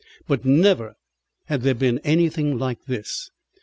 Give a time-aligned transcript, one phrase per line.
[0.27, 0.95] But never
[1.45, 3.29] had there been anything like this.